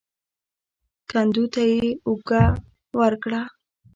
کندو 1.09 1.43
ته 1.53 1.61
يې 1.71 1.83
اوږه 2.07 2.43
ورکړه. 2.99 3.41